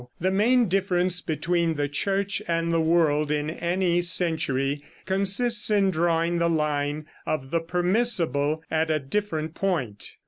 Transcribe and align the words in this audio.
The 0.19 0.31
main 0.31 0.67
difference 0.67 1.21
between 1.21 1.75
the 1.75 1.87
Church 1.87 2.41
and 2.47 2.73
the 2.73 2.81
world 2.81 3.29
in 3.31 3.51
any 3.51 4.01
century 4.01 4.83
consists 5.05 5.69
in 5.69 5.91
drawing 5.91 6.39
the 6.39 6.49
line 6.49 7.05
of 7.27 7.51
the 7.51 7.59
permissible 7.59 8.63
at 8.71 8.89
a 8.89 8.97
different 8.97 9.53
point. 9.53 10.13